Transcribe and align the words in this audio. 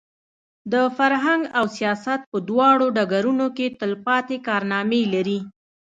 د 0.71 0.73
فرهنګ 0.97 1.41
او 1.57 1.65
سیاست 1.77 2.19
په 2.31 2.37
دواړو 2.49 2.87
ډګرونو 2.97 3.47
کې 3.57 3.67
تلپاتې 3.79 4.37
کارنامې 4.47 5.01
لري. 5.13 5.39